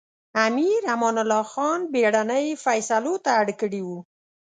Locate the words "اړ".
3.41-3.47